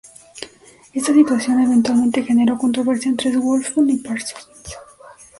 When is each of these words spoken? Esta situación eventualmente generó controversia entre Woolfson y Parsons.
Esta 0.95 1.13
situación 1.13 1.59
eventualmente 1.61 2.23
generó 2.23 2.57
controversia 2.57 3.09
entre 3.11 3.37
Woolfson 3.37 3.87
y 3.91 3.97
Parsons. 3.97 4.49